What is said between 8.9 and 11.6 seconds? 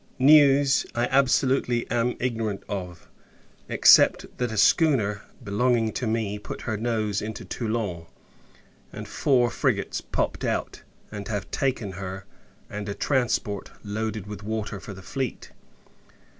and four frigates popped out, and have